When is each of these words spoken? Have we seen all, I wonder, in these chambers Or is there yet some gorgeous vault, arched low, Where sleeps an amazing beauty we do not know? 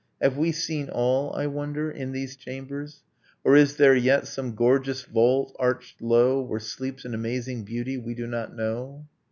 Have 0.19 0.35
we 0.35 0.51
seen 0.51 0.89
all, 0.89 1.31
I 1.35 1.45
wonder, 1.45 1.91
in 1.91 2.11
these 2.11 2.35
chambers 2.35 3.03
Or 3.43 3.55
is 3.55 3.75
there 3.75 3.95
yet 3.95 4.25
some 4.25 4.55
gorgeous 4.55 5.03
vault, 5.03 5.55
arched 5.59 6.01
low, 6.01 6.41
Where 6.41 6.59
sleeps 6.59 7.05
an 7.05 7.13
amazing 7.13 7.65
beauty 7.65 7.99
we 7.99 8.15
do 8.15 8.25
not 8.25 8.55
know? 8.55 9.05